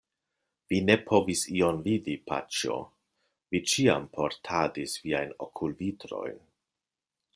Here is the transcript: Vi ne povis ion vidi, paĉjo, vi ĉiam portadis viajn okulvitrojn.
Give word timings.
Vi 0.71 0.77
ne 0.85 0.93
povis 1.09 1.43
ion 1.57 1.81
vidi, 1.87 2.15
paĉjo, 2.31 2.77
vi 3.53 3.61
ĉiam 3.73 4.09
portadis 4.19 4.97
viajn 5.05 5.37
okulvitrojn. 5.49 6.41